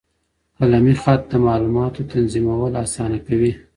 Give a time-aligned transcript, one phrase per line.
[0.59, 3.51] قلمي خط د معلوماتو تنظیمول اسانه کوي.